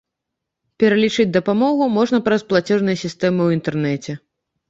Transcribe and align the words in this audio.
Пералічыць 0.83 1.25
дапамогу 1.37 1.83
можна 1.99 2.17
праз 2.27 2.41
плацежныя 2.53 2.97
сістэмы 3.03 3.41
ў 3.45 3.49
інтэрнэце. 3.59 4.11